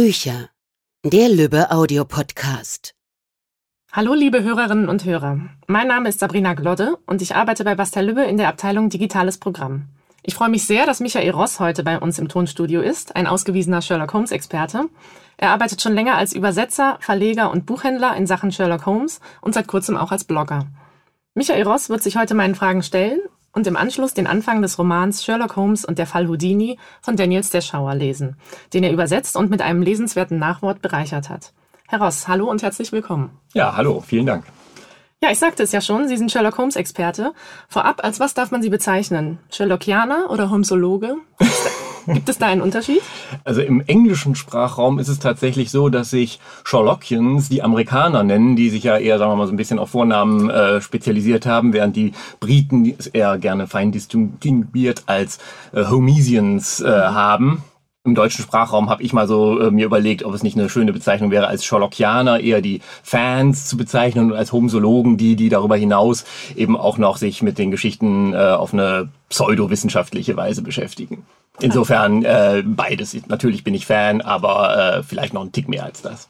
[0.00, 0.48] Bücher.
[1.04, 2.94] Der Lübbe Audiopodcast.
[3.90, 5.40] Hallo liebe Hörerinnen und Hörer.
[5.66, 9.38] Mein Name ist Sabrina Glodde und ich arbeite bei Bastel Lübbe in der Abteilung Digitales
[9.38, 9.88] Programm.
[10.22, 13.82] Ich freue mich sehr, dass Michael Ross heute bei uns im Tonstudio ist, ein ausgewiesener
[13.82, 14.84] Sherlock Holmes Experte.
[15.36, 19.66] Er arbeitet schon länger als Übersetzer, Verleger und Buchhändler in Sachen Sherlock Holmes und seit
[19.66, 20.68] kurzem auch als Blogger.
[21.34, 23.18] Michael Ross wird sich heute meinen Fragen stellen
[23.52, 27.44] und im Anschluss den Anfang des Romans Sherlock Holmes und der Fall Houdini von Daniel
[27.44, 28.36] Steschauer lesen,
[28.72, 31.52] den er übersetzt und mit einem lesenswerten Nachwort bereichert hat.
[31.88, 33.30] Herr Ross, hallo und herzlich willkommen.
[33.54, 34.44] Ja, hallo, vielen Dank.
[35.22, 37.32] Ja, ich sagte es ja schon, Sie sind Sherlock Holmes Experte.
[37.68, 39.38] Vorab, als was darf man Sie bezeichnen?
[39.50, 41.16] Sherlockianer oder Holmesologe?
[42.14, 43.00] Gibt es da einen Unterschied?
[43.44, 48.70] Also im englischen Sprachraum ist es tatsächlich so, dass sich Sherlockians die Amerikaner nennen, die
[48.70, 51.96] sich ja eher, sagen wir mal, so ein bisschen auf Vornamen äh, spezialisiert haben, während
[51.96, 55.38] die Briten es eher gerne fein distinguiert als
[55.72, 57.62] äh, Homesians äh, haben.
[58.04, 60.92] Im deutschen Sprachraum habe ich mal so äh, mir überlegt, ob es nicht eine schöne
[60.92, 65.76] Bezeichnung wäre, als Sherlockianer eher die Fans zu bezeichnen und als Homsologen die, die darüber
[65.76, 66.24] hinaus
[66.56, 71.26] eben auch noch sich mit den Geschichten äh, auf eine pseudowissenschaftliche Weise beschäftigen.
[71.60, 73.16] Insofern äh, beides.
[73.26, 76.28] Natürlich bin ich Fan, aber äh, vielleicht noch ein Tick mehr als das.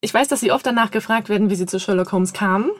[0.00, 2.70] Ich weiß, dass Sie oft danach gefragt werden, wie Sie zu Sherlock Holmes kamen.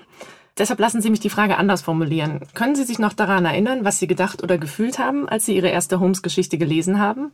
[0.58, 2.41] Deshalb lassen Sie mich die Frage anders formulieren.
[2.55, 5.69] Können Sie sich noch daran erinnern, was Sie gedacht oder gefühlt haben, als Sie Ihre
[5.69, 7.30] erste Holmes-Geschichte gelesen haben?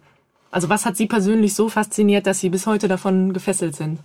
[0.50, 3.98] Also was hat Sie persönlich so fasziniert, dass Sie bis heute davon gefesselt sind?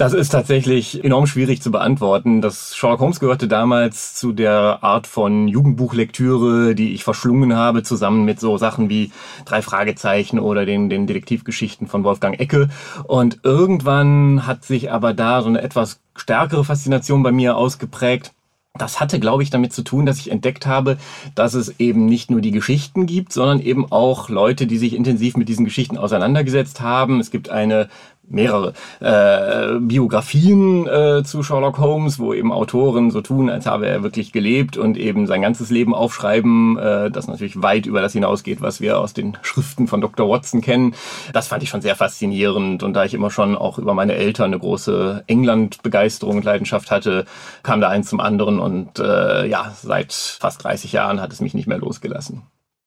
[0.00, 2.40] Das ist tatsächlich enorm schwierig zu beantworten.
[2.40, 8.24] Das Sherlock Holmes gehörte damals zu der Art von Jugendbuchlektüre, die ich verschlungen habe, zusammen
[8.24, 9.12] mit so Sachen wie
[9.44, 12.70] drei Fragezeichen oder den, den Detektivgeschichten von Wolfgang Ecke.
[13.04, 18.32] Und irgendwann hat sich aber da so eine etwas stärkere Faszination bei mir ausgeprägt.
[18.78, 20.96] Das hatte, glaube ich, damit zu tun, dass ich entdeckt habe,
[21.34, 25.36] dass es eben nicht nur die Geschichten gibt, sondern eben auch Leute, die sich intensiv
[25.36, 27.18] mit diesen Geschichten auseinandergesetzt haben.
[27.18, 27.88] Es gibt eine
[28.30, 34.02] mehrere äh, Biografien äh, zu Sherlock Holmes, wo eben Autoren so tun, als habe er
[34.02, 38.62] wirklich gelebt und eben sein ganzes Leben aufschreiben, äh, das natürlich weit über das hinausgeht,
[38.62, 40.28] was wir aus den Schriften von Dr.
[40.28, 40.94] Watson kennen.
[41.32, 44.46] Das fand ich schon sehr faszinierend und da ich immer schon auch über meine Eltern
[44.46, 47.24] eine große England-Begeisterung und Leidenschaft hatte,
[47.62, 51.54] kam da eins zum anderen und äh, ja, seit fast 30 Jahren hat es mich
[51.54, 52.42] nicht mehr losgelassen.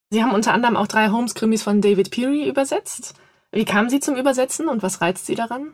[0.09, 3.15] Sie haben unter anderem auch drei Holmes-Krimis von David Peary übersetzt.
[3.53, 5.67] Wie kamen Sie zum Übersetzen und was reizt Sie daran?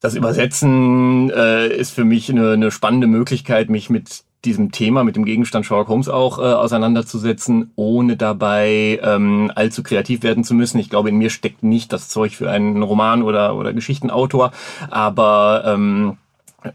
[0.00, 5.16] Das Übersetzen äh, ist für mich eine, eine spannende Möglichkeit, mich mit diesem Thema, mit
[5.16, 10.78] dem Gegenstand Sherlock Holmes auch äh, auseinanderzusetzen, ohne dabei ähm, allzu kreativ werden zu müssen.
[10.80, 14.50] Ich glaube, in mir steckt nicht das Zeug für einen Roman oder, oder Geschichtenautor,
[14.90, 16.18] aber ähm,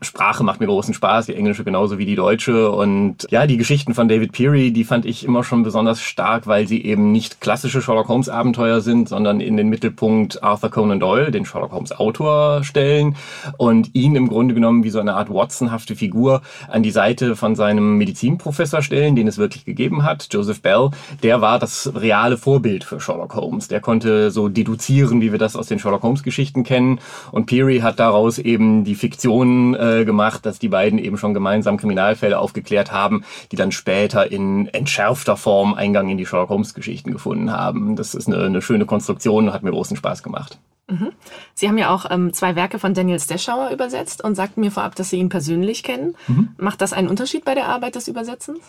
[0.02, 2.72] Sprache macht mir großen Spaß, die englische genauso wie die deutsche.
[2.72, 6.68] Und ja, die Geschichten von David Peary, die fand ich immer schon besonders stark, weil
[6.68, 11.32] sie eben nicht klassische Sherlock Holmes Abenteuer sind, sondern in den Mittelpunkt Arthur Conan Doyle,
[11.32, 13.16] den Sherlock Holmes Autor, stellen
[13.58, 17.56] und ihn im Grunde genommen wie so eine Art Watsonhafte Figur an die Seite von
[17.56, 20.90] seinem Medizinprofessor stellen, den es wirklich gegeben hat, Joseph Bell.
[21.24, 23.68] Der war das reale Vorbild für Sherlock Holmes.
[23.70, 27.00] Der konnte so deduzieren, wie wir das aus den Sherlock Holmes Geschichten kennen.
[27.32, 31.78] Und Peary hat daraus eben die Fiktion äh, gemacht, dass die beiden eben schon gemeinsam
[31.78, 37.12] Kriminalfälle aufgeklärt haben, die dann später in entschärfter Form Eingang in die Sherlock Holmes Geschichten
[37.12, 37.96] gefunden haben.
[37.96, 40.58] Das ist eine, eine schöne Konstruktion und hat mir großen Spaß gemacht.
[40.90, 41.12] Mhm.
[41.54, 44.96] Sie haben ja auch ähm, zwei Werke von Daniel Steschauer übersetzt und sagten mir vorab,
[44.96, 46.16] dass Sie ihn persönlich kennen.
[46.28, 46.50] Mhm.
[46.58, 48.60] Macht das einen Unterschied bei der Arbeit des Übersetzens?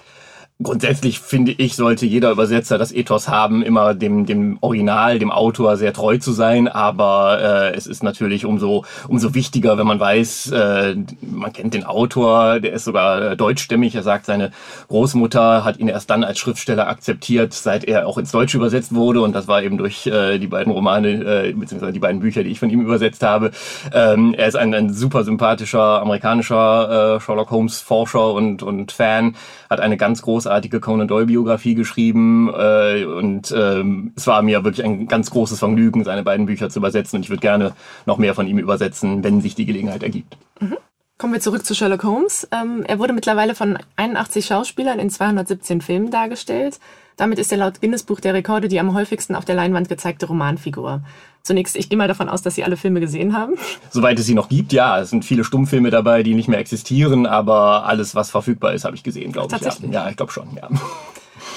[0.61, 5.77] Grundsätzlich finde ich, sollte jeder Übersetzer das Ethos haben, immer dem, dem Original, dem Autor
[5.77, 6.67] sehr treu zu sein.
[6.67, 11.85] Aber äh, es ist natürlich umso, umso wichtiger, wenn man weiß, äh, man kennt den
[11.85, 13.95] Autor, der ist sogar äh, deutschstämmig.
[13.95, 14.51] Er sagt, seine
[14.89, 19.21] Großmutter hat ihn erst dann als Schriftsteller akzeptiert, seit er auch ins Deutsche übersetzt wurde.
[19.21, 22.51] Und das war eben durch äh, die beiden Romane, äh, beziehungsweise die beiden Bücher, die
[22.51, 23.53] ich von ihm übersetzt habe.
[23.95, 29.37] Ähm, er ist ein, ein super sympathischer amerikanischer äh, Sherlock Holmes Forscher und, und Fan,
[29.71, 34.85] hat eine ganz großartige Conan Doyle Biografie geschrieben äh, und ähm, es war mir wirklich
[34.85, 37.73] ein ganz großes Vergnügen, seine beiden Bücher zu übersetzen und ich würde gerne
[38.07, 40.37] noch mehr von ihm übersetzen, wenn sich die Gelegenheit ergibt.
[40.61, 40.77] Mhm.
[41.19, 42.47] Kommen wir zurück zu Sherlock Holmes.
[42.53, 46.79] Ähm, er wurde mittlerweile von 81 Schauspielern in 217 Filmen dargestellt.
[47.17, 50.27] Damit ist er laut Guinness Buch der Rekorde die am häufigsten auf der Leinwand gezeigte
[50.27, 51.03] Romanfigur.
[51.43, 53.55] Zunächst, ich gehe mal davon aus, dass Sie alle Filme gesehen haben.
[53.91, 55.01] Soweit es sie noch gibt, ja.
[55.01, 58.97] Es sind viele Stummfilme dabei, die nicht mehr existieren, aber alles, was verfügbar ist, habe
[58.97, 59.63] ich gesehen, glaube ich.
[59.63, 60.69] Ja, ja ich glaube schon, ja.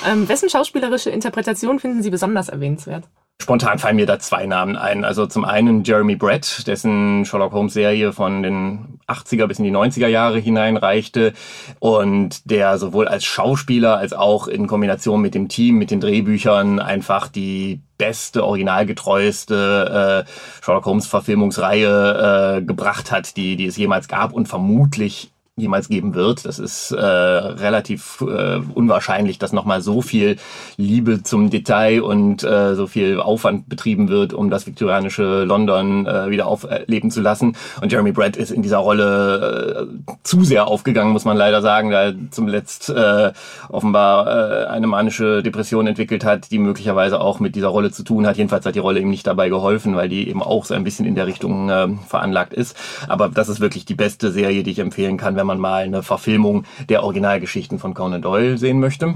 [0.07, 3.05] Ähm, wessen schauspielerische Interpretation finden Sie besonders erwähnenswert?
[3.41, 5.03] Spontan fallen mir da zwei Namen ein.
[5.03, 9.71] Also zum einen Jeremy Brett, dessen Sherlock Holmes Serie von den 80er bis in die
[9.71, 11.33] 90er Jahre hineinreichte
[11.79, 16.79] und der sowohl als Schauspieler als auch in Kombination mit dem Team, mit den Drehbüchern
[16.79, 24.07] einfach die beste, originalgetreueste äh, Sherlock Holmes Verfilmungsreihe äh, gebracht hat, die, die es jemals
[24.07, 26.45] gab und vermutlich jemals geben wird.
[26.45, 30.37] Das ist äh, relativ äh, unwahrscheinlich, dass nochmal so viel
[30.77, 36.29] Liebe zum Detail und äh, so viel Aufwand betrieben wird, um das viktorianische London äh,
[36.29, 37.55] wieder aufleben zu lassen.
[37.81, 41.91] Und Jeremy Brett ist in dieser Rolle äh, zu sehr aufgegangen, muss man leider sagen,
[41.91, 43.31] da er zum Letzt äh,
[43.69, 48.25] offenbar äh, eine manische Depression entwickelt hat, die möglicherweise auch mit dieser Rolle zu tun
[48.27, 48.37] hat.
[48.37, 51.05] Jedenfalls hat die Rolle ihm nicht dabei geholfen, weil die eben auch so ein bisschen
[51.05, 52.75] in der Richtung äh, veranlagt ist.
[53.07, 56.03] Aber das ist wirklich die beste Serie, die ich empfehlen kann, wenn man mal eine
[56.03, 59.15] Verfilmung der Originalgeschichten von Conan Doyle sehen möchte.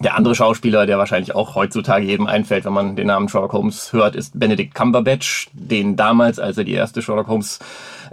[0.00, 3.94] Der andere Schauspieler, der wahrscheinlich auch heutzutage jedem einfällt, wenn man den Namen Sherlock Holmes
[3.94, 7.60] hört, ist Benedict Cumberbatch, den damals, als er die erste Sherlock Holmes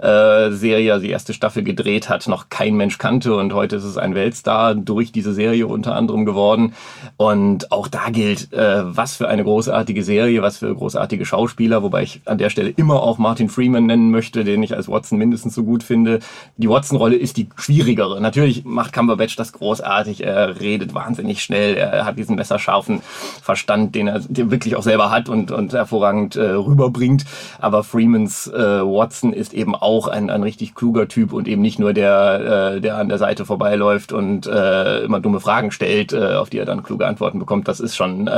[0.01, 3.83] äh, Serie, also die erste Staffel gedreht hat, noch kein Mensch kannte und heute ist
[3.83, 6.73] es ein Weltstar durch diese Serie unter anderem geworden.
[7.17, 12.03] Und auch da gilt, äh, was für eine großartige Serie, was für großartige Schauspieler, wobei
[12.03, 15.55] ich an der Stelle immer auch Martin Freeman nennen möchte, den ich als Watson mindestens
[15.55, 16.19] so gut finde.
[16.57, 18.21] Die Watson-Rolle ist die schwierigere.
[18.21, 23.01] Natürlich macht Cumberbatch das großartig, er redet wahnsinnig schnell, er hat diesen messerscharfen
[23.41, 27.25] Verstand, den er den wirklich auch selber hat und, und hervorragend äh, rüberbringt.
[27.59, 31.77] Aber Freemans äh, Watson ist eben auch ein, ein richtig kluger Typ und eben nicht
[31.77, 36.35] nur der, äh, der an der Seite vorbeiläuft und äh, immer dumme Fragen stellt, äh,
[36.35, 37.67] auf die er dann kluge Antworten bekommt.
[37.67, 38.29] Das ist schon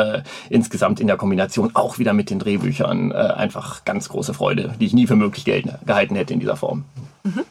[0.50, 4.94] insgesamt in der Kombination auch wieder mit den Drehbüchern einfach ganz große Freude, die ich
[4.94, 6.86] nie für möglich gehalten hätte in dieser Form.
[7.24, 7.42] Mhm.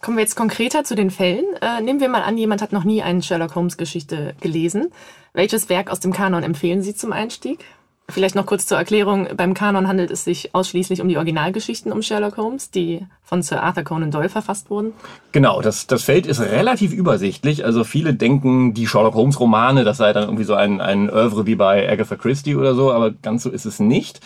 [0.00, 1.44] Kommen wir jetzt konkreter zu den Fällen.
[1.60, 4.92] Äh, nehmen wir mal an, jemand hat noch nie eine Sherlock Holmes Geschichte gelesen.
[5.32, 7.64] Welches Werk aus dem Kanon empfehlen Sie zum Einstieg?
[8.10, 9.28] Vielleicht noch kurz zur Erklärung.
[9.36, 13.62] Beim Kanon handelt es sich ausschließlich um die Originalgeschichten um Sherlock Holmes, die von Sir
[13.62, 14.94] Arthur Conan Doyle verfasst wurden.
[15.32, 17.66] Genau, das, das Feld ist relativ übersichtlich.
[17.66, 21.44] Also viele denken, die Sherlock Holmes Romane, das sei dann irgendwie so ein, ein Oeuvre
[21.44, 24.20] wie bei Agatha Christie oder so, aber ganz so ist es nicht.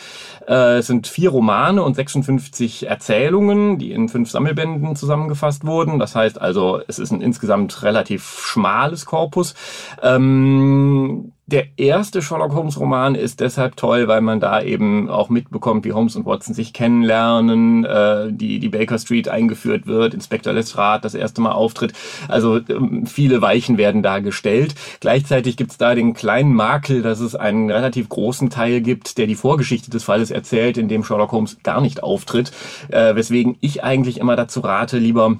[0.46, 5.98] Äh, es sind vier Romane und 56 Erzählungen, die in fünf Sammelbänden zusammengefasst wurden.
[5.98, 9.54] Das heißt also, es ist ein insgesamt relativ schmales Korpus.
[10.00, 15.84] Ähm, der erste Sherlock Holmes Roman ist deshalb toll, weil man da eben auch mitbekommt,
[15.84, 21.02] wie Holmes und Watson sich kennenlernen, äh, die, die Baker Street eingeführt wird, Inspektor Lestrade
[21.02, 21.94] das erste Mal auftritt.
[22.28, 24.76] Also ähm, viele Weichen werden da gestellt.
[25.00, 29.26] Gleichzeitig gibt es da den kleinen Makel, dass es einen relativ großen Teil gibt, der
[29.26, 32.52] die Vorgeschichte des Falles erzählt, in dem Sherlock Holmes gar nicht auftritt.
[32.88, 35.38] Äh, weswegen ich eigentlich immer dazu rate, lieber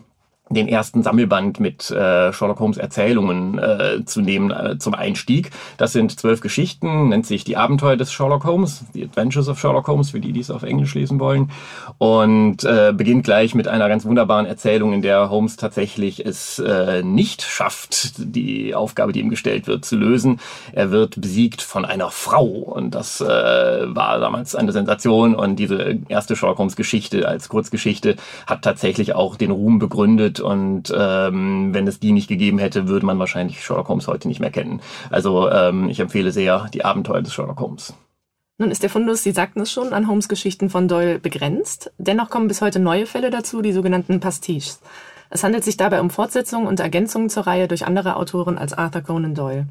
[0.55, 5.51] den ersten Sammelband mit äh, Sherlock Holmes Erzählungen äh, zu nehmen äh, zum Einstieg.
[5.77, 9.89] Das sind zwölf Geschichten, nennt sich die Abenteuer des Sherlock Holmes, The Adventures of Sherlock
[9.89, 11.51] Holmes, für die, die es auf Englisch lesen wollen.
[11.99, 17.03] Und äh, beginnt gleich mit einer ganz wunderbaren Erzählung, in der Holmes tatsächlich es äh,
[17.03, 20.41] nicht schafft, die Aufgabe, die ihm gestellt wird, zu lösen.
[20.73, 25.99] Er wird besiegt von einer Frau und das äh, war damals eine Sensation und diese
[26.09, 28.17] erste Sherlock Holmes Geschichte als Kurzgeschichte
[28.47, 33.07] hat tatsächlich auch den Ruhm begründet und ähm, wenn es die nicht gegeben hätte, würde
[33.07, 34.81] man wahrscheinlich Sherlock Holmes heute nicht mehr kennen.
[35.11, 37.95] Also ähm, ich empfehle sehr die Abenteuer des Sherlock Holmes.
[38.59, 41.93] Nun ist der Fundus, Sie sagten es schon, an Holmes Geschichten von Doyle begrenzt.
[41.99, 44.81] Dennoch kommen bis heute neue Fälle dazu, die sogenannten Pastiches.
[45.31, 49.01] Es handelt sich dabei um Fortsetzungen und Ergänzungen zur Reihe durch andere Autoren als Arthur
[49.01, 49.67] Conan Doyle.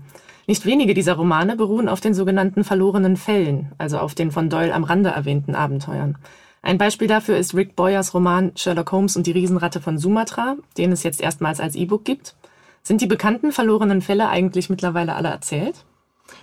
[0.47, 4.73] Nicht wenige dieser Romane beruhen auf den sogenannten verlorenen Fällen, also auf den von Doyle
[4.73, 6.17] am Rande erwähnten Abenteuern.
[6.63, 10.91] Ein Beispiel dafür ist Rick Boyers Roman Sherlock Holmes und die Riesenratte von Sumatra, den
[10.91, 12.35] es jetzt erstmals als E-Book gibt.
[12.83, 15.85] Sind die bekannten verlorenen Fälle eigentlich mittlerweile alle erzählt?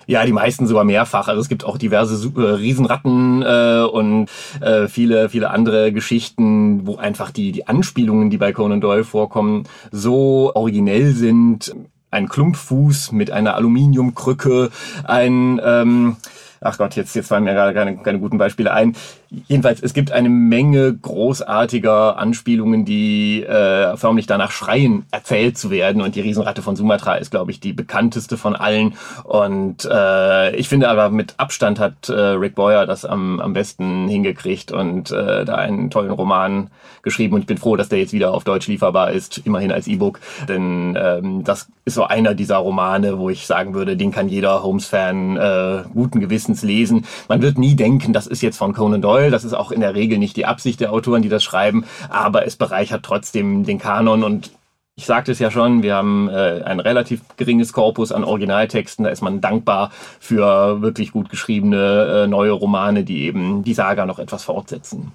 [0.07, 1.29] Ja, die meisten sogar mehrfach.
[1.29, 4.29] Also es gibt auch diverse äh, Riesenratten äh, und
[4.61, 9.65] äh, viele, viele andere Geschichten, wo einfach die, die Anspielungen, die bei Conan Doyle vorkommen,
[9.93, 11.75] so originell sind.
[12.11, 14.71] Ein Klumpfuß mit einer Aluminiumkrücke,
[15.05, 16.17] ein ähm,
[16.61, 18.97] ach Gott, jetzt, jetzt fallen mir gerade keine, keine guten Beispiele ein.
[19.31, 26.01] Jedenfalls, es gibt eine Menge großartiger Anspielungen, die äh, förmlich danach schreien, erzählt zu werden.
[26.01, 28.95] Und die Riesenratte von Sumatra ist, glaube ich, die bekannteste von allen.
[29.25, 34.09] Und äh, ich finde aber mit Abstand hat äh, Rick Boyer das am, am besten
[34.09, 36.71] hingekriegt und äh, da einen tollen Roman
[37.03, 37.35] geschrieben.
[37.35, 40.21] Und ich bin froh, dass der jetzt wieder auf Deutsch lieferbar ist, immerhin als E-Book.
[40.49, 44.63] Denn ähm, das ist so einer dieser Romane, wo ich sagen würde, den kann jeder
[44.63, 47.05] Holmes-Fan äh, guten Gewissens lesen.
[47.29, 49.31] Man wird nie denken, das ist jetzt von Conan Doyle soll.
[49.31, 52.47] Das ist auch in der Regel nicht die Absicht der Autoren, die das schreiben, aber
[52.47, 54.51] es bereichert trotzdem den Kanon und
[54.97, 59.05] Ich sagte es ja schon, wir haben äh, ein relativ geringes Korpus an Originaltexten.
[59.05, 64.07] Da ist man dankbar für wirklich gut geschriebene äh, neue Romane, die eben die Saga
[64.07, 65.13] noch etwas fortsetzen.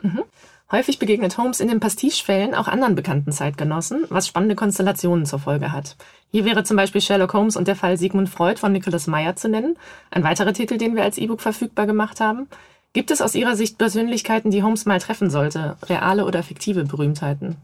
[0.00, 0.22] Mhm.
[0.70, 5.72] Häufig begegnet Holmes in den Pastiche-Fällen auch anderen bekannten Zeitgenossen, was spannende Konstellationen zur Folge
[5.72, 5.96] hat.
[6.30, 9.48] Hier wäre zum Beispiel Sherlock Holmes und der Fall Sigmund Freud von Nicholas Meyer zu
[9.48, 9.76] nennen,
[10.12, 12.46] ein weiterer Titel, den wir als E-Book verfügbar gemacht haben.
[12.96, 17.56] Gibt es aus Ihrer Sicht Persönlichkeiten, die Holmes mal treffen sollte, reale oder fiktive Berühmtheiten?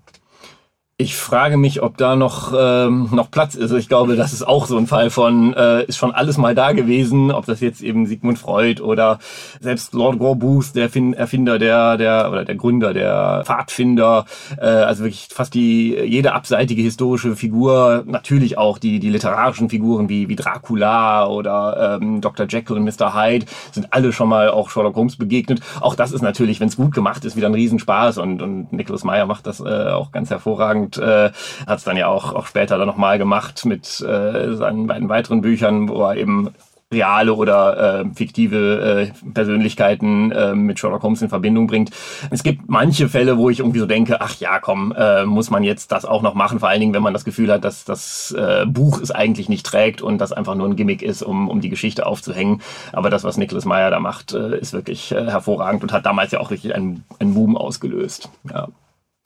[0.98, 3.72] Ich frage mich, ob da noch, ähm, noch Platz ist.
[3.72, 6.72] Ich glaube, das ist auch so ein Fall von, äh, ist schon alles mal da
[6.72, 9.18] gewesen, ob das jetzt eben Sigmund Freud oder
[9.58, 14.26] selbst Lord Gorbooth, der Erfinder der, der, oder der Gründer der Pfadfinder,
[14.58, 20.10] äh, also wirklich fast die, jede abseitige historische Figur, natürlich auch die, die literarischen Figuren
[20.10, 22.46] wie, wie Dracula oder ähm, Dr.
[22.46, 23.14] Jekyll und Mr.
[23.14, 25.62] Hyde, sind alle schon mal auch Sherlock Holmes begegnet.
[25.80, 29.04] Auch das ist natürlich, wenn es gut gemacht ist, wieder ein Riesenspaß und, und Nicholas
[29.04, 31.30] Meyer macht das äh, auch ganz hervorragend und äh,
[31.66, 35.40] hat es dann ja auch, auch später dann nochmal gemacht mit äh, seinen beiden weiteren
[35.40, 36.50] Büchern, wo er eben
[36.92, 41.90] reale oder äh, fiktive äh, Persönlichkeiten äh, mit Sherlock Holmes in Verbindung bringt.
[42.30, 45.64] Es gibt manche Fälle, wo ich irgendwie so denke, ach ja, komm, äh, muss man
[45.64, 48.32] jetzt das auch noch machen, vor allen Dingen, wenn man das Gefühl hat, dass das
[48.32, 51.60] äh, Buch es eigentlich nicht trägt und das einfach nur ein Gimmick ist, um, um
[51.60, 52.60] die Geschichte aufzuhängen.
[52.92, 56.32] Aber das, was Nicholas Meyer da macht, äh, ist wirklich äh, hervorragend und hat damals
[56.32, 58.28] ja auch richtig einen, einen Boom ausgelöst.
[58.50, 58.68] Ja.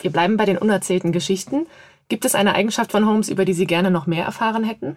[0.01, 1.67] Wir bleiben bei den unerzählten Geschichten.
[2.09, 4.97] Gibt es eine Eigenschaft von Holmes, über die Sie gerne noch mehr erfahren hätten?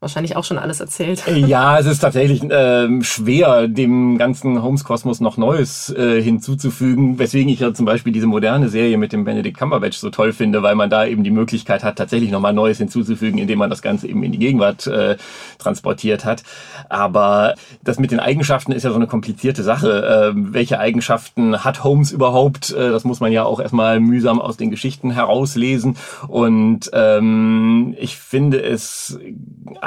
[0.00, 1.28] Wahrscheinlich auch schon alles erzählt.
[1.28, 7.52] Äh, ja, es ist tatsächlich ähm, schwer, dem ganzen Holmes-Kosmos noch Neues äh, hinzuzufügen, weswegen
[7.52, 10.74] ich ja zum Beispiel diese moderne Serie mit dem Benedict Cumberbatch so toll finde, weil
[10.74, 14.22] man da eben die Möglichkeit hat, tatsächlich nochmal Neues hinzuzufügen, indem man das Ganze eben
[14.22, 15.18] in die Gegenwart äh,
[15.58, 16.44] transportiert hat.
[16.88, 17.54] Aber
[17.84, 20.32] das mit den Eigenschaften ist ja so eine komplizierte Sache.
[20.34, 22.70] Äh, welche Eigenschaften hat Holmes überhaupt?
[22.70, 25.96] Äh, das muss man ja auch erstmal mühsam aus den Geschichten herauslesen.
[26.26, 29.18] Und ähm, ich finde es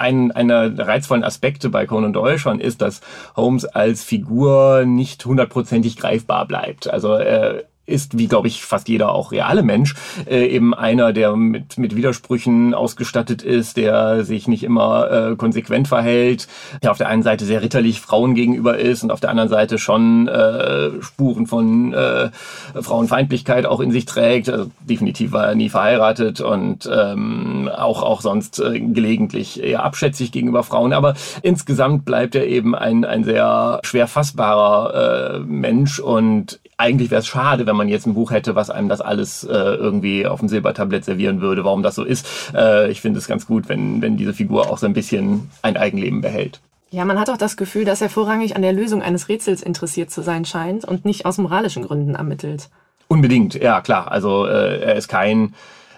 [0.04, 3.02] ein einer der reizvollen Aspekte bei Conan Doyle schon ist, dass
[3.36, 6.90] Holmes als Figur nicht hundertprozentig greifbar bleibt.
[6.90, 11.36] Also er ist, wie glaube ich fast jeder auch reale Mensch, äh, eben einer, der
[11.36, 16.48] mit, mit Widersprüchen ausgestattet ist, der sich nicht immer äh, konsequent verhält,
[16.82, 19.78] der auf der einen Seite sehr ritterlich Frauen gegenüber ist und auf der anderen Seite
[19.78, 22.32] schon äh, Spuren von äh,
[22.80, 24.50] Frauenfeindlichkeit auch in sich trägt.
[24.50, 30.32] Also definitiv war er nie verheiratet und ähm, auch, auch sonst äh, gelegentlich eher abschätzig
[30.32, 30.94] gegenüber Frauen.
[30.94, 37.22] Aber insgesamt bleibt er eben ein, ein sehr schwer fassbarer äh, Mensch und eigentlich wäre
[37.22, 40.40] es schade, wenn man jetzt ein Buch hätte, was einem das alles äh, irgendwie auf
[40.42, 42.28] dem Silbertablett servieren würde, warum das so ist.
[42.54, 45.78] Äh, ich finde es ganz gut, wenn, wenn diese Figur auch so ein bisschen ein
[45.78, 46.60] Eigenleben behält.
[46.92, 50.12] Ja, man hat auch das Gefühl, dass er vorrangig an der Lösung eines Rätsels interessiert
[50.12, 52.70] zu sein scheint und nicht aus moralischen Gründen ermittelt.
[53.08, 54.12] Unbedingt, ja klar.
[54.12, 55.54] Also äh, er ist kein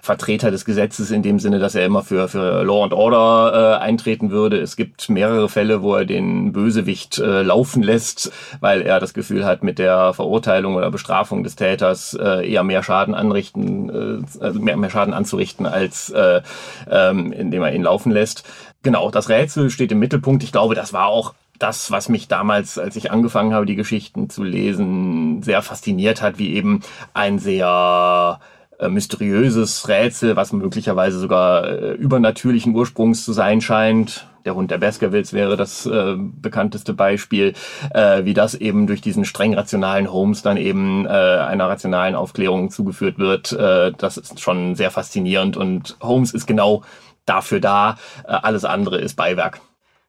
[0.05, 3.83] Vertreter des Gesetzes in dem Sinne, dass er immer für, für Law and Order äh,
[3.83, 4.59] eintreten würde.
[4.59, 9.45] Es gibt mehrere Fälle, wo er den Bösewicht äh, laufen lässt, weil er das Gefühl
[9.45, 14.59] hat, mit der Verurteilung oder Bestrafung des Täters äh, eher mehr Schaden anrichten, äh, also
[14.59, 16.41] mehr, mehr Schaden anzurichten, als äh,
[16.89, 18.43] ähm, indem er ihn laufen lässt.
[18.83, 20.43] Genau, das Rätsel steht im Mittelpunkt.
[20.43, 24.29] Ich glaube, das war auch das, was mich damals, als ich angefangen habe, die Geschichten
[24.29, 26.81] zu lesen, sehr fasziniert hat, wie eben
[27.13, 28.39] ein sehr
[28.79, 34.27] äh, mysteriöses Rätsel, was möglicherweise sogar äh, übernatürlichen Ursprungs zu sein scheint.
[34.45, 37.53] Der Hund der Baskervilles wäre das äh, bekannteste Beispiel,
[37.93, 42.69] äh, wie das eben durch diesen streng rationalen Holmes dann eben äh, einer rationalen Aufklärung
[42.69, 43.51] zugeführt wird.
[43.55, 46.83] Das ist schon sehr faszinierend und Holmes ist genau
[47.25, 47.97] dafür da.
[48.23, 49.61] Alles andere ist Beiwerk.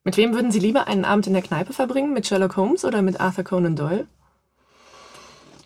[0.05, 2.13] Mit wem würden Sie lieber einen Abend in der Kneipe verbringen?
[2.13, 4.07] Mit Sherlock Holmes oder mit Arthur Conan Doyle?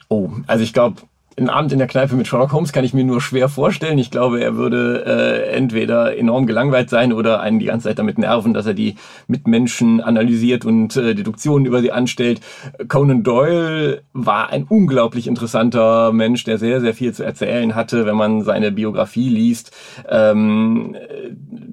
[0.09, 1.03] Oh, also ich glaube,
[1.37, 3.99] einen Abend in der Kneipe mit Sherlock Holmes kann ich mir nur schwer vorstellen.
[3.99, 8.19] Ich glaube, er würde äh, entweder enorm gelangweilt sein oder einen die ganze Zeit damit
[8.19, 8.97] nerven, dass er die
[9.29, 12.41] Mitmenschen analysiert und äh, Deduktionen über sie anstellt.
[12.89, 18.07] Conan Doyle war ein unglaublich interessanter Mensch, der sehr, sehr viel zu erzählen hatte.
[18.07, 19.71] Wenn man seine Biografie liest,
[20.09, 20.97] ähm,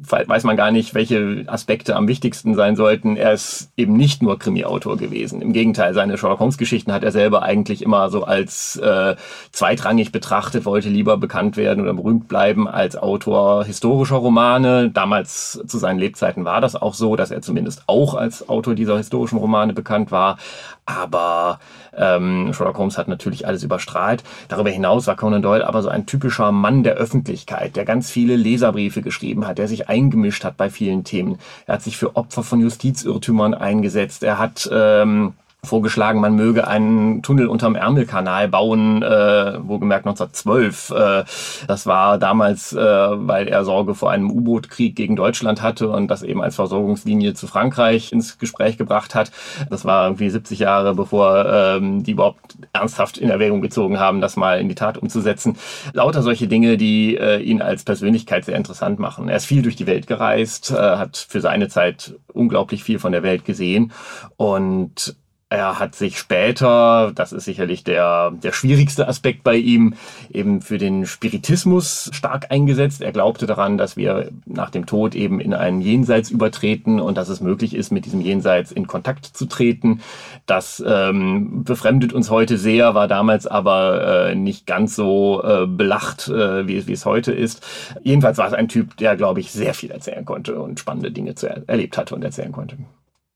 [0.07, 3.17] weiß man gar nicht, welche Aspekte am wichtigsten sein sollten.
[3.17, 5.41] Er ist eben nicht nur Krimi-Autor gewesen.
[5.41, 9.15] Im Gegenteil, seine Sherlock Holmes-Geschichten hat er selber eigentlich immer so als äh,
[9.51, 14.89] zweitrangig betrachtet, wollte lieber bekannt werden oder berühmt bleiben als Autor historischer Romane.
[14.89, 18.97] Damals zu seinen Lebzeiten war das auch so, dass er zumindest auch als Autor dieser
[18.97, 20.37] historischen Romane bekannt war.
[20.85, 21.59] Aber
[21.97, 24.23] ähm, Sherlock Holmes hat natürlich alles überstrahlt.
[24.47, 28.35] Darüber hinaus war Conan Doyle aber so ein typischer Mann der Öffentlichkeit, der ganz viele
[28.35, 31.39] Leserbriefe geschrieben hat, der sich eingemischt hat bei vielen Themen.
[31.65, 34.23] Er hat sich für Opfer von Justizirrtümern eingesetzt.
[34.23, 35.33] Er hat ähm,
[35.63, 40.91] vorgeschlagen, man möge einen Tunnel unterm Ärmelkanal bauen, äh, wohlgemerkt 1912.
[40.91, 41.23] Äh,
[41.67, 46.23] das war damals, äh, weil er Sorge vor einem U-Boot-Krieg gegen Deutschland hatte und das
[46.23, 49.31] eben als Versorgungslinie zu Frankreich ins Gespräch gebracht hat.
[49.69, 54.37] Das war irgendwie 70 Jahre, bevor ähm, die überhaupt ernsthaft in Erwägung gezogen haben, das
[54.37, 55.57] mal in die Tat umzusetzen.
[55.93, 59.27] Lauter solche Dinge, die äh, ihn als Persönlichkeit sehr interessant machen.
[59.27, 63.11] Er ist viel durch die Welt gereist, äh, hat für seine Zeit unglaublich viel von
[63.11, 63.91] der Welt gesehen
[64.37, 65.15] und
[65.49, 69.93] er hat sich später, das ist sicherlich der, der schwierigste Aspekt bei ihm,
[70.29, 73.01] eben für den Spiritismus stark eingesetzt.
[73.01, 77.29] Er glaubte daran, dass wir nach dem Tod eben in ein Jenseits übertreten und dass
[77.29, 80.01] es möglich ist, mit diesem Jenseits in Kontakt zu treten.
[80.47, 86.27] Das ähm, befremdet uns heute sehr, war damals aber äh, nicht ganz so äh, belacht,
[86.27, 87.65] äh, wie, wie es heute ist.
[88.03, 91.35] Jedenfalls war es ein Typ, der, glaube ich, sehr viel erzählen konnte und spannende Dinge
[91.35, 92.75] zu er erlebt hatte und erzählen konnte.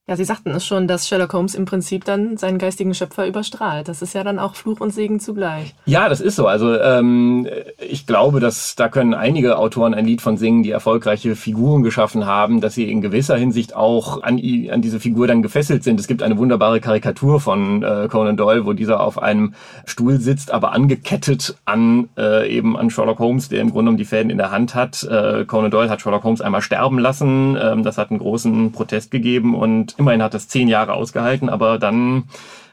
[0.08, 3.86] Ja, Sie sagten es schon, dass Sherlock Holmes im Prinzip dann seinen geistigen Schöpfer überstrahlt.
[3.86, 5.76] Das ist ja dann auch Fluch und Segen zugleich.
[5.84, 6.48] Ja, das ist so.
[6.48, 7.46] Also ähm,
[7.78, 12.26] ich glaube, dass da können einige Autoren ein Lied von singen, die erfolgreiche Figuren geschaffen
[12.26, 14.40] haben, dass sie in gewisser Hinsicht auch an,
[14.70, 16.00] an diese Figur dann gefesselt sind.
[16.00, 19.54] Es gibt eine wunderbare Karikatur von äh, Conan Doyle, wo dieser auf einem
[19.84, 24.04] Stuhl sitzt, aber angekettet an äh, eben an Sherlock Holmes, der im Grunde genommen die
[24.04, 25.04] Fäden in der Hand hat.
[25.04, 27.56] Äh, Conan Doyle hat Sherlock Holmes einmal sterben lassen.
[27.62, 31.78] Ähm, das hat einen großen Protest gegeben und immerhin hat das zehn Jahre ausgehalten, aber
[31.78, 32.24] dann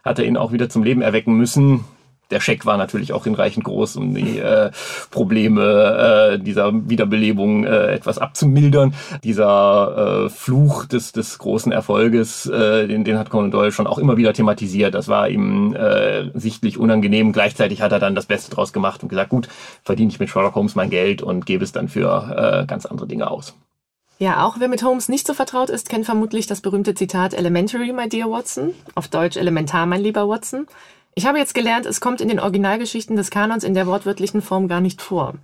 [0.04, 1.86] hat er ihn auch wieder zum Leben erwecken müssen.
[2.32, 4.70] Der Scheck war natürlich auch hinreichend groß, um die äh,
[5.10, 8.94] Probleme äh, dieser Wiederbelebung äh, etwas abzumildern.
[9.24, 13.98] Dieser äh, Fluch des, des großen Erfolges, äh, den, den hat Conan Doyle schon auch
[13.98, 14.94] immer wieder thematisiert.
[14.94, 17.34] Das war ihm äh, sichtlich unangenehm.
[17.34, 19.50] Gleichzeitig hat er dann das Beste draus gemacht und gesagt, gut,
[19.84, 23.08] verdiene ich mit Sherlock Holmes mein Geld und gebe es dann für äh, ganz andere
[23.08, 23.56] Dinge aus.
[24.22, 27.94] Ja, auch wer mit Holmes nicht so vertraut ist, kennt vermutlich das berühmte Zitat Elementary,
[27.94, 28.74] my dear Watson.
[28.94, 30.68] Auf Deutsch elementar, mein lieber Watson.
[31.16, 34.68] Ich habe jetzt gelernt, es kommt in den Originalgeschichten des Kanons in der wortwörtlichen Form
[34.68, 35.36] gar nicht vor.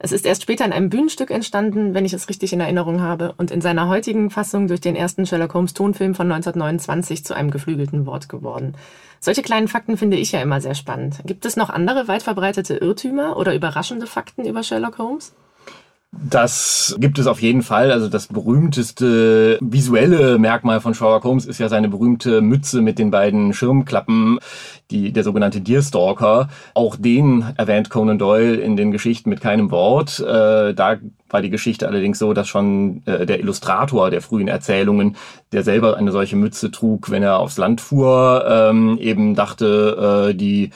[0.00, 3.34] Es ist erst später in einem Bühnenstück entstanden, wenn ich es richtig in Erinnerung habe,
[3.38, 7.52] und in seiner heutigen Fassung durch den ersten Sherlock Holmes Tonfilm von 1929 zu einem
[7.52, 8.74] geflügelten Wort geworden.
[9.20, 11.20] Solche kleinen Fakten finde ich ja immer sehr spannend.
[11.24, 15.34] Gibt es noch andere weit verbreitete Irrtümer oder überraschende Fakten über Sherlock Holmes?
[16.10, 17.92] Das gibt es auf jeden Fall.
[17.92, 23.10] Also das berühmteste visuelle Merkmal von Sherlock Holmes ist ja seine berühmte Mütze mit den
[23.10, 24.38] beiden Schirmklappen,
[24.90, 26.48] die, der sogenannte Deerstalker.
[26.72, 30.18] Auch den erwähnt Conan Doyle in den Geschichten mit keinem Wort.
[30.20, 30.96] Äh, da
[31.28, 35.16] war die Geschichte allerdings so, dass schon äh, der Illustrator der frühen Erzählungen,
[35.52, 40.34] der selber eine solche Mütze trug, wenn er aufs Land fuhr, ähm, eben dachte, äh,
[40.34, 40.70] die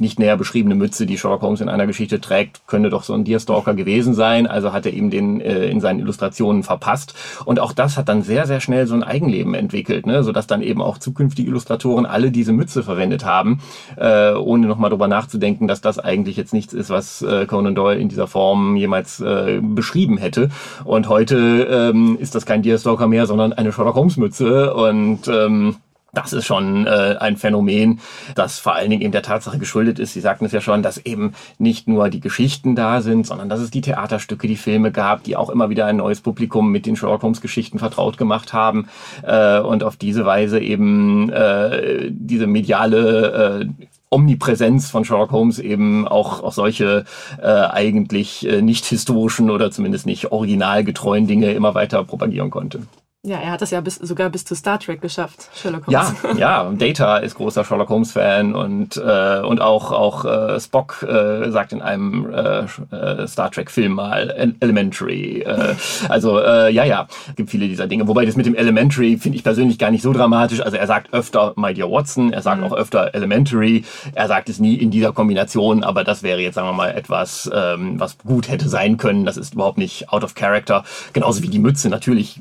[0.00, 3.24] nicht näher beschriebene Mütze, die Sherlock Holmes in einer Geschichte trägt, könnte doch so ein
[3.24, 4.46] Deerstalker gewesen sein.
[4.46, 7.14] Also hat er ihm den äh, in seinen Illustrationen verpasst.
[7.44, 10.22] Und auch das hat dann sehr, sehr schnell so ein Eigenleben entwickelt, ne?
[10.22, 13.60] sodass dann eben auch zukünftige Illustratoren alle diese Mütze verwendet haben,
[13.96, 17.98] äh, ohne nochmal drüber nachzudenken, dass das eigentlich jetzt nichts ist, was äh, Conan Doyle
[17.98, 20.50] in dieser Form jemals äh, beschrieben hätte.
[20.84, 24.74] Und heute ähm, ist das kein Deerstalker mehr, sondern eine Sherlock Holmes Mütze.
[24.74, 25.74] Und ähm,
[26.12, 28.00] das ist schon äh, ein Phänomen,
[28.34, 30.14] das vor allen Dingen eben der Tatsache geschuldet ist.
[30.14, 33.60] Sie sagten es ja schon, dass eben nicht nur die Geschichten da sind, sondern dass
[33.60, 36.96] es die Theaterstücke, die Filme gab, die auch immer wieder ein neues Publikum mit den
[36.96, 38.88] Sherlock Holmes Geschichten vertraut gemacht haben
[39.22, 46.08] äh, und auf diese Weise eben äh, diese mediale äh, Omnipräsenz von Sherlock Holmes eben
[46.08, 47.04] auch, auch solche
[47.42, 52.80] äh, eigentlich äh, nicht historischen oder zumindest nicht originalgetreuen Dinge immer weiter propagieren konnte.
[53.24, 56.14] Ja, er hat das ja bis, sogar bis zu Star Trek geschafft, Sherlock Holmes.
[56.22, 61.02] Ja, ja, Data ist großer Sherlock Holmes Fan und äh, und auch auch äh, Spock
[61.02, 62.60] äh, sagt in einem äh,
[62.94, 65.40] äh Star Trek Film mal Elementary.
[65.40, 65.74] Äh,
[66.08, 68.06] also äh, ja, ja, gibt viele dieser Dinge.
[68.06, 70.60] Wobei das mit dem Elementary finde ich persönlich gar nicht so dramatisch.
[70.60, 72.68] Also er sagt öfter My Dear Watson, er sagt mhm.
[72.68, 73.84] auch öfter Elementary.
[74.14, 77.50] Er sagt es nie in dieser Kombination, aber das wäre jetzt sagen wir mal etwas,
[77.52, 79.24] ähm, was gut hätte sein können.
[79.24, 80.84] Das ist überhaupt nicht out of character.
[81.12, 82.40] Genauso wie die Mütze natürlich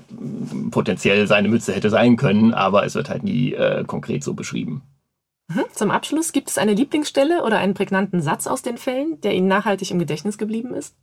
[0.72, 4.82] potenziell seine Mütze hätte sein können, aber es wird halt nie äh, konkret so beschrieben.
[5.50, 5.64] Mhm.
[5.72, 9.48] Zum Abschluss, gibt es eine Lieblingsstelle oder einen prägnanten Satz aus den Fällen, der Ihnen
[9.48, 10.96] nachhaltig im Gedächtnis geblieben ist?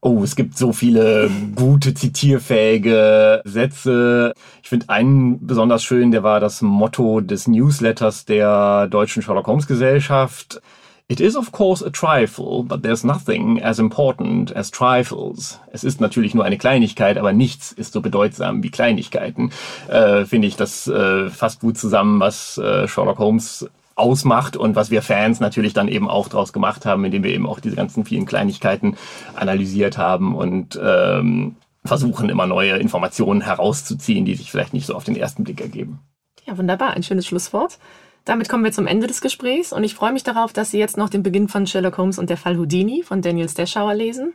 [0.00, 4.34] Oh, es gibt so viele gute, zitierfähige Sätze.
[4.62, 9.66] Ich finde einen besonders schön, der war das Motto des Newsletters der Deutschen Sherlock Holmes
[9.66, 10.60] Gesellschaft.
[11.08, 15.60] It is of course a trifle, but there's nothing as important as trifles.
[15.70, 19.52] Es ist natürlich nur eine Kleinigkeit, aber nichts ist so bedeutsam wie Kleinigkeiten.
[19.86, 24.90] Äh, Finde ich das äh, fast gut zusammen, was äh, Sherlock Holmes ausmacht und was
[24.90, 28.04] wir Fans natürlich dann eben auch draus gemacht haben, indem wir eben auch diese ganzen
[28.04, 28.96] vielen Kleinigkeiten
[29.36, 35.04] analysiert haben und ähm, versuchen immer neue Informationen herauszuziehen, die sich vielleicht nicht so auf
[35.04, 36.00] den ersten Blick ergeben.
[36.44, 37.78] Ja, wunderbar, ein schönes Schlusswort.
[38.26, 40.96] Damit kommen wir zum Ende des Gesprächs und ich freue mich darauf, dass Sie jetzt
[40.96, 44.34] noch den Beginn von Sherlock Holmes und der Fall Houdini von Daniel Steschauer lesen.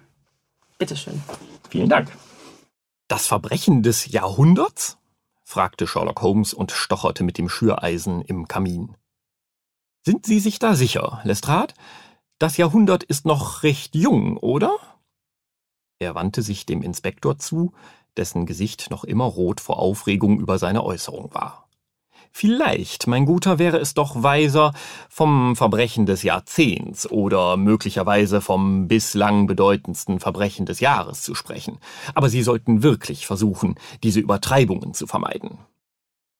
[0.78, 1.22] Bitteschön.
[1.70, 2.10] Vielen Dank.
[3.10, 4.98] Das Verbrechen des Jahrhunderts?
[5.44, 8.96] fragte Sherlock Holmes und stocherte mit dem Schüreisen im Kamin.
[10.06, 11.74] Sind Sie sich da sicher, Lestrade?
[12.40, 14.72] Das Jahrhundert ist noch recht jung, oder?
[16.00, 17.74] Er wandte sich dem Inspektor zu,
[18.16, 21.68] dessen Gesicht noch immer rot vor Aufregung über seine Äußerung war.
[22.34, 24.74] Vielleicht, mein Guter, wäre es doch weiser,
[25.10, 31.78] vom Verbrechen des Jahrzehnts oder möglicherweise vom bislang bedeutendsten Verbrechen des Jahres zu sprechen.
[32.16, 35.60] Aber Sie sollten wirklich versuchen, diese Übertreibungen zu vermeiden.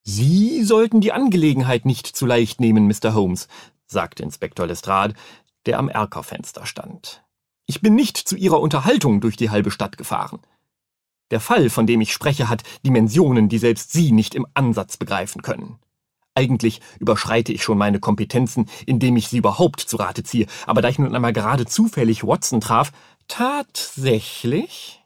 [0.04, 3.14] Sie sollten die Angelegenheit nicht zu leicht nehmen, Mr.
[3.14, 3.48] Holmes,
[3.86, 5.14] sagte Inspektor Lestrade,
[5.66, 7.24] der am Erkerfenster stand.
[7.68, 10.40] Ich bin nicht zu Ihrer Unterhaltung durch die halbe Stadt gefahren.
[11.32, 15.42] Der Fall, von dem ich spreche, hat Dimensionen, die selbst Sie nicht im Ansatz begreifen
[15.42, 15.80] können.
[16.36, 20.90] Eigentlich überschreite ich schon meine Kompetenzen, indem ich Sie überhaupt zu Rate ziehe, aber da
[20.90, 22.92] ich nun einmal gerade zufällig Watson traf,
[23.28, 25.04] tatsächlich?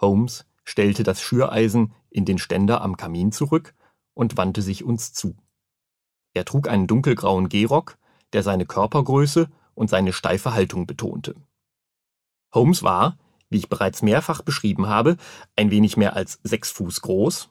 [0.00, 3.74] Holmes stellte das Schüreisen in den Ständer am Kamin zurück
[4.14, 5.36] und wandte sich uns zu.
[6.34, 7.98] Er trug einen dunkelgrauen Gehrock,
[8.32, 11.34] der seine Körpergröße und seine steife Haltung betonte.
[12.52, 13.18] Holmes war,
[13.54, 15.16] wie ich bereits mehrfach beschrieben habe,
[15.54, 17.50] ein wenig mehr als sechs Fuß groß,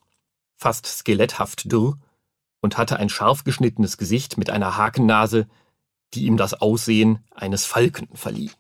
[0.58, 1.98] fast skeletthaft dürr
[2.62, 5.48] und hatte ein scharf geschnittenes Gesicht mit einer Hakennase,
[6.14, 8.52] die ihm das Aussehen eines Falken verlieh.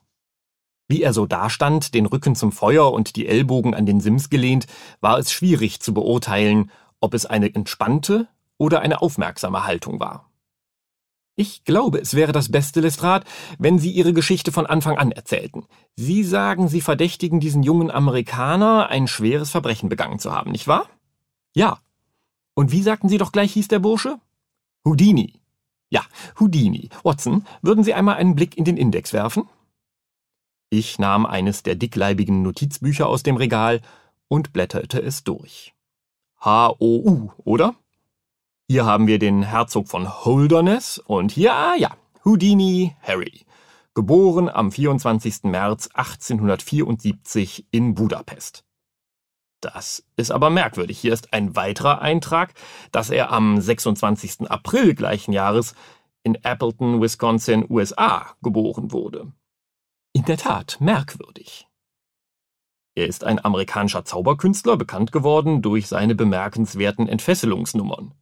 [0.87, 4.65] Wie er so dastand, den Rücken zum Feuer und die Ellbogen an den Sims gelehnt,
[5.01, 10.31] war es schwierig zu beurteilen, ob es eine entspannte oder eine aufmerksame Haltung war.
[11.35, 13.25] Ich glaube, es wäre das Beste, Lestrade,
[13.57, 15.65] wenn Sie Ihre Geschichte von Anfang an erzählten.
[15.95, 20.87] Sie sagen, Sie verdächtigen diesen jungen Amerikaner, ein schweres Verbrechen begangen zu haben, nicht wahr?
[21.55, 21.79] Ja.
[22.53, 24.19] Und wie sagten Sie doch gleich hieß der Bursche?
[24.85, 25.39] Houdini.
[25.89, 26.03] Ja,
[26.39, 26.89] Houdini.
[27.03, 29.49] Watson, würden Sie einmal einen Blick in den Index werfen?
[30.69, 33.81] Ich nahm eines der dickleibigen Notizbücher aus dem Regal
[34.27, 35.73] und blätterte es durch.
[36.41, 37.75] H-O-U, oder?
[38.73, 43.45] Hier haben wir den Herzog von Holderness und hier, ah ja, Houdini Harry,
[43.93, 45.43] geboren am 24.
[45.43, 48.65] März 1874 in Budapest.
[49.61, 50.97] Das ist aber merkwürdig.
[50.97, 52.55] Hier ist ein weiterer Eintrag,
[52.91, 54.49] dass er am 26.
[54.49, 55.75] April gleichen Jahres
[56.23, 59.31] in Appleton, Wisconsin, USA geboren wurde.
[60.13, 61.67] In der Tat merkwürdig.
[62.95, 68.15] Er ist ein amerikanischer Zauberkünstler, bekannt geworden durch seine bemerkenswerten Entfesselungsnummern.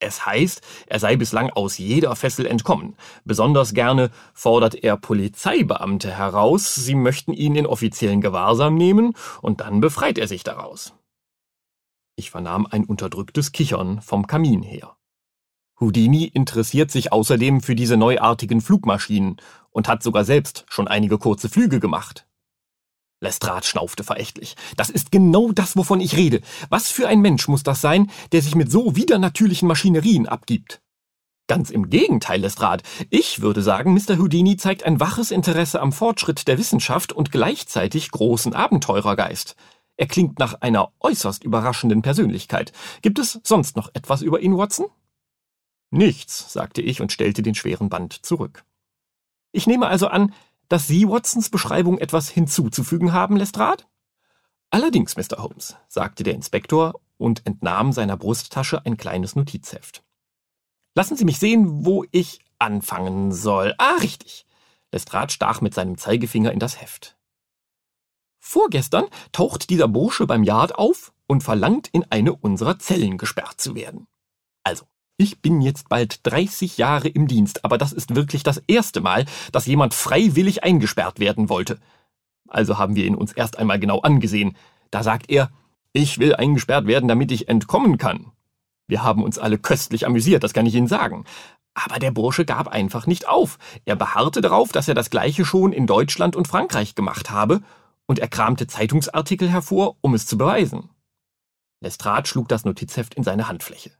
[0.00, 2.96] Es heißt, er sei bislang aus jeder Fessel entkommen.
[3.24, 9.80] Besonders gerne fordert er Polizeibeamte heraus, sie möchten ihn in offiziellen Gewahrsam nehmen, und dann
[9.80, 10.94] befreit er sich daraus.
[12.16, 14.96] Ich vernahm ein unterdrücktes Kichern vom Kamin her.
[15.78, 19.36] Houdini interessiert sich außerdem für diese neuartigen Flugmaschinen
[19.70, 22.26] und hat sogar selbst schon einige kurze Flüge gemacht.
[23.20, 24.56] Lestrade schnaufte verächtlich.
[24.76, 26.40] Das ist genau das, wovon ich rede.
[26.70, 30.80] Was für ein Mensch muss das sein, der sich mit so widernatürlichen Maschinerien abgibt?
[31.46, 32.84] Ganz im Gegenteil, Lestrade.
[33.10, 34.18] Ich würde sagen, Mr.
[34.18, 39.56] Houdini zeigt ein waches Interesse am Fortschritt der Wissenschaft und gleichzeitig großen Abenteurergeist.
[39.96, 42.72] Er klingt nach einer äußerst überraschenden Persönlichkeit.
[43.02, 44.86] Gibt es sonst noch etwas über ihn, Watson?
[45.90, 48.64] Nichts, sagte ich und stellte den schweren Band zurück.
[49.52, 50.32] Ich nehme also an,
[50.70, 53.84] dass Sie Watsons Beschreibung etwas hinzuzufügen haben, Lestrade?
[54.70, 55.38] Allerdings, Mr.
[55.38, 60.04] Holmes, sagte der Inspektor und entnahm seiner Brusttasche ein kleines Notizheft.
[60.94, 63.74] Lassen Sie mich sehen, wo ich anfangen soll.
[63.78, 64.46] Ah, richtig.
[64.92, 67.16] Lestrade stach mit seinem Zeigefinger in das Heft.
[68.38, 73.74] Vorgestern taucht dieser Bursche beim Yard auf und verlangt, in eine unserer Zellen gesperrt zu
[73.74, 74.06] werden.
[74.62, 74.86] Also,
[75.20, 79.26] ich bin jetzt bald 30 Jahre im Dienst, aber das ist wirklich das erste Mal,
[79.52, 81.78] dass jemand freiwillig eingesperrt werden wollte.
[82.48, 84.56] Also haben wir ihn uns erst einmal genau angesehen.
[84.90, 85.50] Da sagt er,
[85.92, 88.32] ich will eingesperrt werden, damit ich entkommen kann.
[88.88, 91.26] Wir haben uns alle köstlich amüsiert, das kann ich Ihnen sagen.
[91.74, 93.58] Aber der Bursche gab einfach nicht auf.
[93.84, 97.60] Er beharrte darauf, dass er das gleiche schon in Deutschland und Frankreich gemacht habe,
[98.06, 100.88] und er kramte Zeitungsartikel hervor, um es zu beweisen.
[101.80, 103.92] Lestrade schlug das Notizheft in seine Handfläche.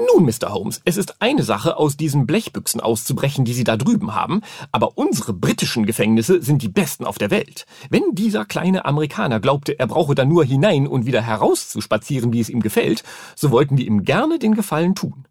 [0.00, 0.52] Nun, Mr.
[0.52, 4.96] Holmes, es ist eine Sache, aus diesen Blechbüchsen auszubrechen, die Sie da drüben haben, aber
[4.96, 7.66] unsere britischen Gefängnisse sind die besten auf der Welt.
[7.90, 12.48] Wenn dieser kleine Amerikaner glaubte, er brauche da nur hinein und wieder herauszuspazieren, wie es
[12.48, 13.02] ihm gefällt,
[13.34, 15.26] so wollten wir ihm gerne den Gefallen tun.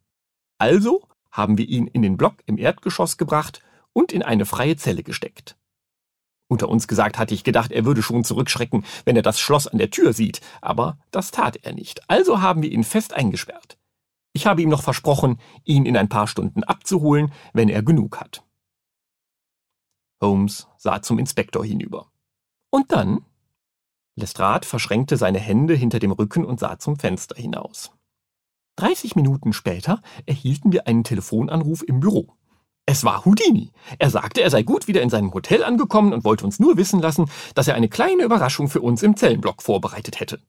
[0.57, 1.01] Also
[1.31, 3.61] haben wir ihn in den Block im Erdgeschoss gebracht
[3.93, 5.55] und in eine freie Zelle gesteckt.
[6.49, 9.77] Unter uns gesagt hatte ich gedacht, er würde schon zurückschrecken, wenn er das Schloss an
[9.77, 12.01] der Tür sieht, aber das tat er nicht.
[12.09, 13.77] Also haben wir ihn fest eingesperrt.
[14.33, 18.43] Ich habe ihm noch versprochen, ihn in ein paar Stunden abzuholen, wenn er genug hat.
[20.21, 22.11] Holmes sah zum Inspektor hinüber.
[22.69, 23.25] Und dann?
[24.15, 27.91] Lestrade verschränkte seine Hände hinter dem Rücken und sah zum Fenster hinaus.
[28.77, 32.33] 30 Minuten später erhielten wir einen Telefonanruf im Büro.
[32.85, 33.71] Es war Houdini.
[33.99, 37.01] Er sagte, er sei gut wieder in seinem Hotel angekommen und wollte uns nur wissen
[37.01, 40.39] lassen, dass er eine kleine Überraschung für uns im Zellenblock vorbereitet hätte.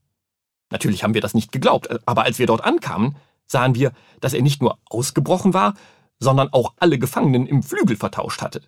[0.70, 3.16] Natürlich haben wir das nicht geglaubt, aber als wir dort ankamen,
[3.48, 5.74] sahen wir, dass er nicht nur ausgebrochen war,
[6.20, 8.62] sondern auch alle Gefangenen im Flügel vertauscht hatte.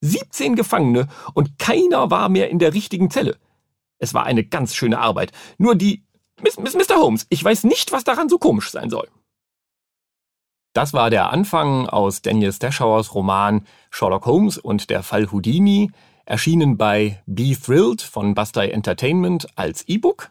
[0.00, 3.36] 17 Gefangene und keiner war mehr in der richtigen Zelle.
[3.98, 5.32] Es war eine ganz schöne Arbeit.
[5.58, 6.04] Nur die
[6.42, 6.96] Miss, Miss, Mr.
[6.96, 9.08] Holmes, ich weiß nicht, was daran so komisch sein soll.
[10.72, 15.90] Das war der Anfang aus Daniel Stashowers Roman Sherlock Holmes und der Fall Houdini,
[16.24, 20.30] erschienen bei Be Thrilled von Bastei Entertainment als E-Book.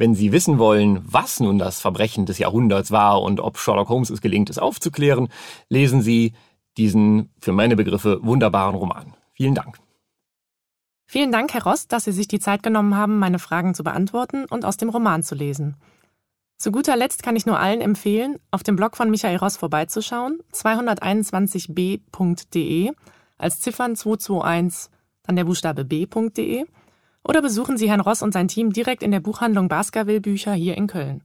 [0.00, 4.08] Wenn Sie wissen wollen, was nun das Verbrechen des Jahrhunderts war und ob Sherlock Holmes
[4.08, 5.28] es gelingt, es aufzuklären,
[5.68, 6.32] lesen Sie
[6.78, 9.14] diesen für meine Begriffe wunderbaren Roman.
[9.34, 9.76] Vielen Dank.
[11.04, 14.46] Vielen Dank, Herr Rost, dass Sie sich die Zeit genommen haben, meine Fragen zu beantworten
[14.46, 15.76] und aus dem Roman zu lesen.
[16.56, 20.38] Zu guter Letzt kann ich nur allen empfehlen, auf dem Blog von Michael Ross vorbeizuschauen,
[20.54, 22.92] 221b.de,
[23.36, 24.90] als Ziffern 221,
[25.24, 26.64] dann der Buchstabe b.de,
[27.22, 30.76] oder besuchen Sie Herrn Ross und sein Team direkt in der Buchhandlung Baskerville Bücher hier
[30.76, 31.22] in Köln.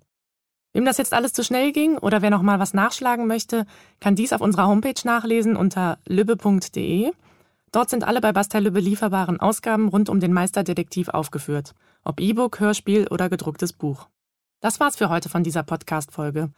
[0.73, 3.65] Wem das jetzt alles zu schnell ging oder wer noch mal was nachschlagen möchte,
[4.01, 7.13] kann dies auf unserer Homepage nachlesen unter lübbe.de.
[7.71, 12.59] Dort sind alle bei Bastel Lübbe lieferbaren Ausgaben rund um den Meisterdetektiv aufgeführt, ob E-Book,
[12.59, 14.07] Hörspiel oder gedrucktes Buch.
[14.59, 16.51] Das war's für heute von dieser Podcast-Folge.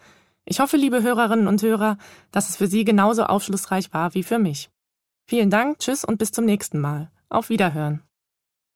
[0.46, 1.98] Ich hoffe, liebe Hörerinnen und Hörer,
[2.32, 4.70] dass es für Sie genauso aufschlussreich war wie für mich.
[5.26, 7.12] Vielen Dank, tschüss und bis zum nächsten Mal.
[7.30, 8.07] Auf Wiederhören.